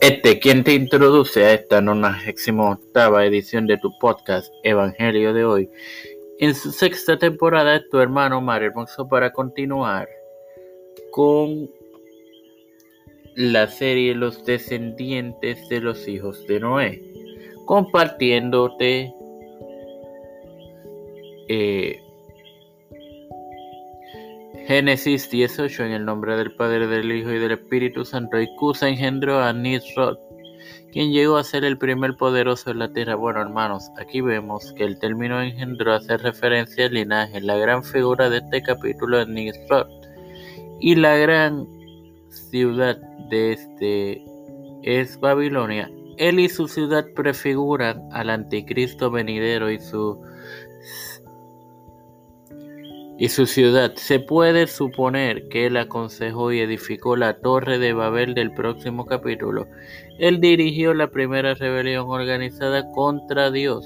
[0.00, 5.70] Este quien te introduce a esta 98 edición de tu podcast Evangelio de hoy.
[6.38, 10.08] En su sexta temporada es tu hermano Mario Hermoso para continuar
[11.10, 11.70] con
[13.34, 17.02] la serie Los descendientes de los hijos de Noé,
[17.66, 19.12] compartiéndote
[21.48, 22.00] eh,
[24.70, 28.40] Génesis 18 en el nombre del Padre, del Hijo y del Espíritu Santo.
[28.40, 30.16] Y Cusa engendró a Nisrod,
[30.92, 33.16] quien llegó a ser el primer poderoso en la tierra.
[33.16, 37.40] Bueno, hermanos, aquí vemos que el término engendró hace referencia al linaje.
[37.40, 39.88] La gran figura de este capítulo es Nisrod.
[40.78, 41.66] Y la gran
[42.28, 42.96] ciudad
[43.28, 44.24] de este
[44.84, 45.90] es Babilonia.
[46.16, 50.22] Él y su ciudad prefiguran al anticristo venidero y su
[53.20, 53.92] y su ciudad.
[53.96, 59.68] Se puede suponer que él aconsejó y edificó la torre de Babel del próximo capítulo.
[60.18, 63.84] Él dirigió la primera rebelión organizada contra Dios.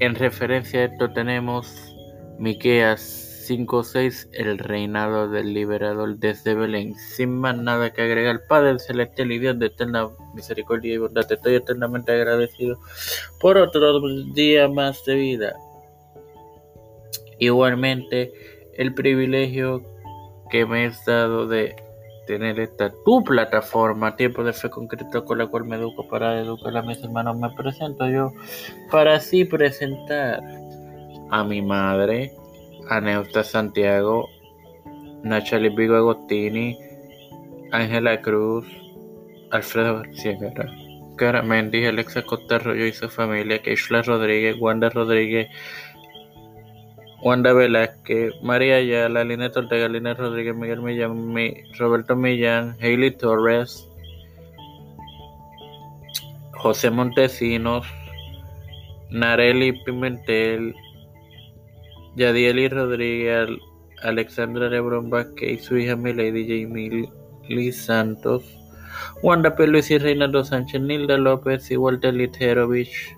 [0.00, 1.94] En referencia a esto tenemos
[2.38, 3.00] Miqueas
[3.46, 6.94] 5:6, el reinado del liberador desde Belén.
[6.94, 11.56] Sin más nada que agregar, Padre celestial y Dios de eterna misericordia y bondad, estoy
[11.56, 12.78] eternamente agradecido
[13.40, 14.00] por otro
[14.32, 15.54] día más de vida.
[17.38, 18.32] Igualmente,
[18.76, 19.82] el privilegio
[20.50, 21.76] que me has dado de
[22.26, 26.76] tener esta tu plataforma, Tiempo de Fe Concreto, con la cual me educo para educar
[26.76, 28.32] a mis hermanos, me presento yo
[28.90, 30.40] para así presentar
[31.30, 32.32] a mi madre,
[32.88, 34.28] a Neusta Santiago,
[35.22, 36.78] Nachali Vigo Agostini,
[37.72, 38.66] Ángela Cruz,
[39.50, 40.38] Alfredo García
[41.16, 45.48] Cara Mendy, Alexa Costa Arroyo y su familia, Keishla Rodríguez, Wanda Rodríguez,
[47.24, 51.34] Wanda Velázquez, María Ayala, Lina Ortega, Lina Rodríguez, Miguel Millán,
[51.78, 53.88] Roberto Millán, Hailey Torres,
[56.52, 57.86] José Montesinos,
[59.08, 60.74] Nareli Pimentel,
[62.14, 63.48] Yadieli Rodríguez,
[64.02, 66.68] Alexandra Lebrón Vázquez y su hija Milady
[67.48, 68.44] Jamie Santos,
[69.22, 69.66] Wanda P.
[69.66, 73.16] Luis y Reinaldo Sánchez, Nilda López y Walter Literovich.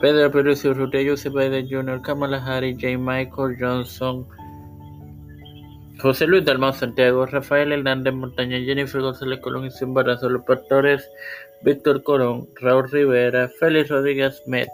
[0.00, 2.96] Pedro Pérez Urrutia, Joseph Biden Jr., Kamala Harris, J.
[2.96, 4.26] Michael Johnson,
[5.98, 11.06] José Luis Dalmau Santiago, Rafael Hernández Montaña, Jennifer González Colón y su embarazo, los pastores
[11.62, 14.70] Víctor Colón, Raúl Rivera, Félix Rodríguez Met,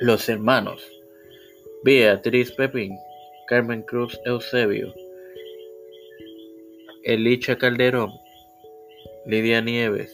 [0.00, 0.82] los hermanos
[1.84, 2.98] Beatriz Pepín,
[3.46, 4.92] Carmen Cruz Eusebio,
[7.04, 8.10] Elicha Calderón,
[9.26, 10.12] Lidia Nieves,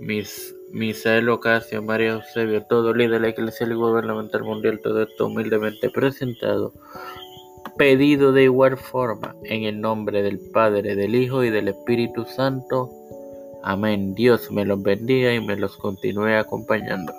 [0.00, 5.26] Miss Misael Ocasio, María Eusebio, todo líder de la Iglesia y Gubernamental Mundial, todo esto
[5.26, 6.72] humildemente presentado,
[7.76, 12.90] pedido de igual forma, en el nombre del Padre, del Hijo y del Espíritu Santo.
[13.62, 14.14] Amén.
[14.14, 17.12] Dios me los bendiga y me los continúe acompañando.